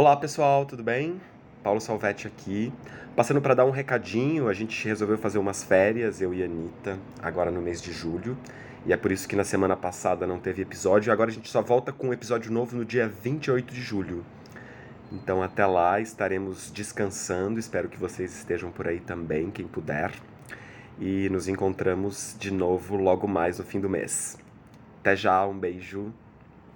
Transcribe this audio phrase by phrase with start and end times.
[0.00, 1.20] Olá pessoal, tudo bem?
[1.60, 2.72] Paulo Salvetti aqui.
[3.16, 6.96] Passando para dar um recadinho, a gente resolveu fazer umas férias, eu e a Anitta,
[7.20, 8.38] agora no mês de julho.
[8.86, 11.12] E é por isso que na semana passada não teve episódio.
[11.12, 14.24] Agora a gente só volta com um episódio novo no dia 28 de julho.
[15.10, 17.58] Então até lá estaremos descansando.
[17.58, 20.12] Espero que vocês estejam por aí também, quem puder.
[21.00, 24.38] E nos encontramos de novo logo mais no fim do mês.
[25.00, 26.14] Até já, um beijo.